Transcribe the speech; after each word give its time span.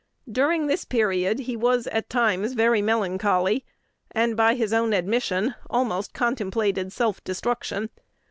During 0.27 0.65
this 0.65 0.83
period, 0.83 1.41
"he 1.41 1.55
was 1.55 1.85
at 1.85 2.09
times 2.09 2.53
very 2.53 2.81
melancholy," 2.81 3.63
and, 4.09 4.35
by 4.35 4.55
his 4.55 4.73
own 4.73 4.93
admission, 4.93 5.53
"almost 5.69 6.11
contemplated 6.11 6.91
self 6.91 7.23
destruction." 7.23 7.91